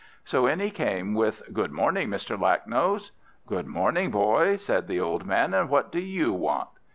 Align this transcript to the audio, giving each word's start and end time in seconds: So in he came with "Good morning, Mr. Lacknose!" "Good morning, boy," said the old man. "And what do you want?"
So 0.25 0.47
in 0.47 0.59
he 0.59 0.71
came 0.71 1.13
with 1.13 1.43
"Good 1.53 1.71
morning, 1.71 2.09
Mr. 2.09 2.35
Lacknose!" 2.35 3.11
"Good 3.45 3.67
morning, 3.67 4.09
boy," 4.09 4.57
said 4.57 4.87
the 4.87 4.99
old 4.99 5.27
man. 5.27 5.53
"And 5.53 5.69
what 5.69 5.91
do 5.91 5.99
you 5.99 6.33
want?" 6.33 6.69